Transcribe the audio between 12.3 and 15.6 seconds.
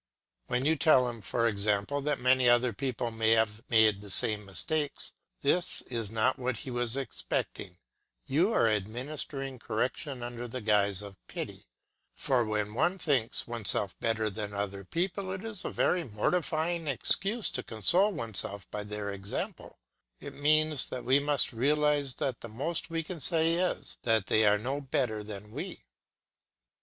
when one thinks oneself better than other people it